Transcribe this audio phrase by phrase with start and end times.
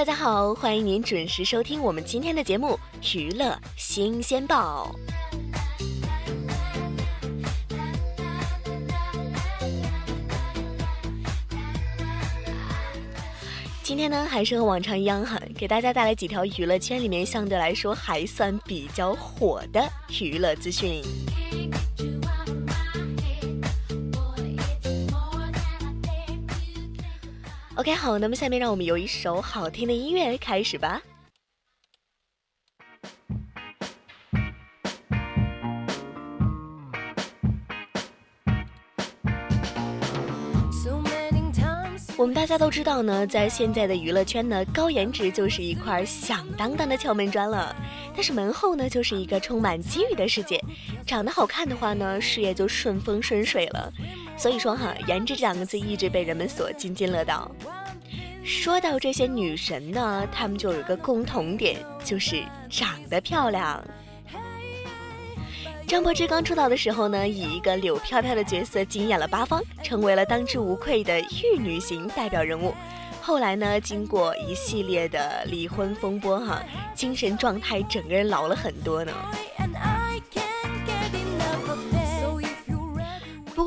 [0.00, 2.68] 大家好，欢迎您准时收听我们今天的节目
[3.18, 4.96] 《娱乐新鲜报》。
[13.82, 19.86] 今天呢，还是和往常一样哈，给大家带来几条娱乐圈里面相对来说还算比较火的
[20.18, 21.02] 娱乐资讯。
[27.80, 31.00] OK，好，那么下面让我们有一首好听的音乐开始吧。
[42.18, 47.74] 我们大家都知道呢，在现在的娱乐圈呢，高颜值就是一块响当当的敲门砖了。
[48.14, 50.62] 但是门后呢，就是一个充满机遇的世界。
[51.06, 53.90] 长得好看的话呢，事业就顺风顺水了。
[54.40, 57.50] 所以说哈，颜值这两个字一直被人们所津津乐道。
[58.42, 63.84] 说到这些女神呢，她们就有个共同点，就是长得漂亮。
[65.86, 72.72] 张柏芝刚出道的时候呢，以一个柳飘飘的角色惊艳了八方，成为了当之无愧的玉女型代表人物。
[73.20, 76.62] 后来呢，经过一系列的离婚风波，哈，
[76.94, 79.12] 精神状态整个人老了很多呢。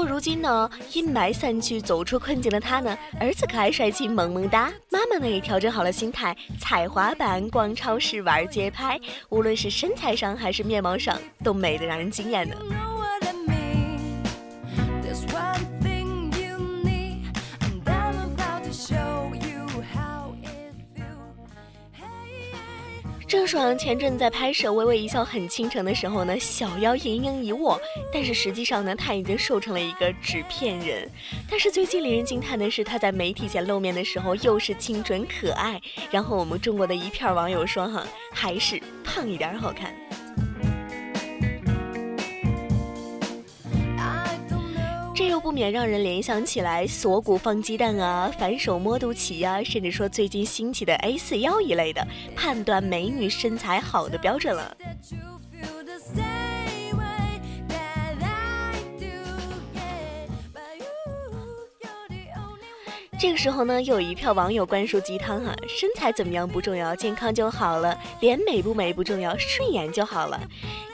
[0.00, 12.56] 过如今呢，阴霾散去，走出困境的他呢，儿子可爱帅气萌萌哒，妈妈呢也调整好了心态，踩滑板、逛超市、玩街拍，无论是身材上还是面貌上，都美得让人惊艳呢。
[23.30, 27.80] 郑爽前阵在拍摄《微微一笑很倾城》的时候呢，小腰盈盈一握，
[28.12, 31.08] 但是实际上呢，她已经瘦成了一个纸片人。
[31.48, 35.80] 但是最近令人惊叹的是，她在媒体前露面的时候又是清纯可爱。
[36.10, 39.94] 然后我们中国的一片网友说：“哈，还是胖一点好看。”
[45.20, 52.02] 这又不免让人联想起来锁骨放鸡蛋啊，反手摸肚脐啊，甚至说最近兴起的 A 四腰一类的
[52.34, 54.74] 判断美女身材好的标准了。
[63.20, 70.40] 这个时候呢，又有一票网友灌输鸡汤啊，身材怎么样不重要，健康就好了；脸美不美不重要，顺眼就好了。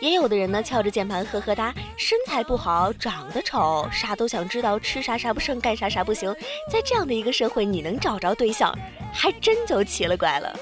[0.01, 6.35] 也有的人呢，翘着键盘呵呵哒，身材不好，长得丑，啥都想知道，吃啥啥不剩，干啥啥不行。
[6.69, 8.77] 在这样的一个社会，你能找着对象，
[9.13, 10.53] 还真就奇了怪了。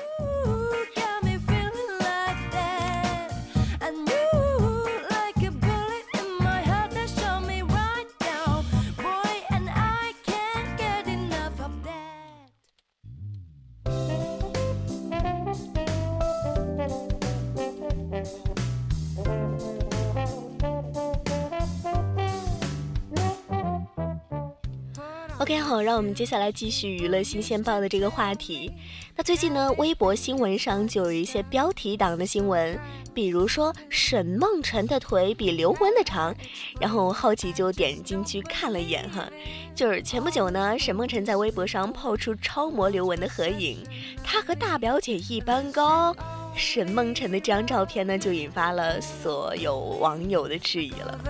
[25.44, 28.72] OK，好，让我们接下来继续娱乐新鲜报的这个话题。
[29.14, 32.78] 那最近呢，微博新闻上就有一些标题党的新闻，
[33.12, 36.34] 比如说沈梦辰的腿比刘雯的长，
[36.80, 39.28] 然后我好奇就点进去看了一眼哈。
[39.74, 43.86] 就是前不久呢，沈梦辰在微博上抛出超模刘雯的合影，
[44.24, 46.16] 她和大表姐一般高，
[46.56, 51.20] 沈梦辰的这张照片呢，就引发了所有网友的质疑了。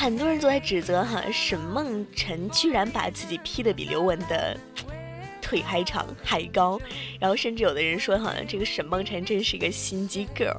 [0.00, 4.58] 很多人都在指责哈沈梦辰居然把自己 P 的比刘雯的
[5.42, 6.80] 腿还长还高，
[7.20, 10.56] 然后甚至有的人说哈这个沈梦辰真是一个心机 girl。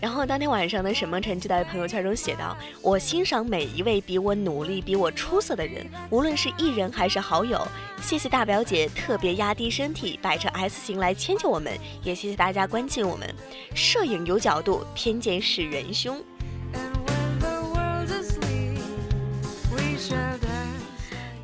[0.00, 7.60] 然后当天晚上呢，沈梦辰就在朋友圈中写道：“我欣赏每一位比我努力、比我出色的人，无论是艺人还是好友。
[8.00, 13.28] 谢谢大表姐特别压低身体摆成 S 型来迁就我们，也谢谢大家关心我们。
[13.74, 16.22] 摄影有角度，偏见是元凶。”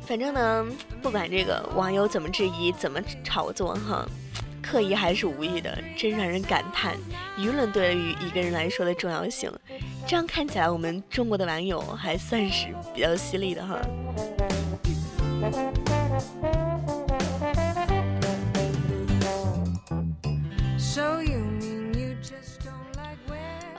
[0.05, 0.65] 反正呢，
[1.01, 4.05] 不管这个网友怎么质疑、怎么炒作哈，
[4.61, 6.95] 刻意还是无意的，真让人感叹
[7.37, 9.51] 舆论对于一个人来说的重要性。
[10.05, 13.79] 这样看起来，我们中国的网友还算是比较犀利的哈。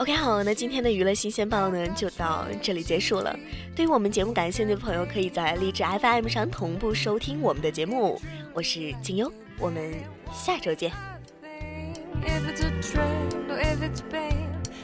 [0.05, 3.35] OK，好，那今天的娱乐新鲜报呢就到这里结束了。
[3.75, 8.21] 对于我们节目感兴趣的朋友，可以在荔枝 FM 上同步收听我们的节目。
[8.53, 9.95] 我是静优，我们
[10.31, 10.91] 下周见。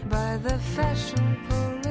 [0.09, 1.90] by the fashion.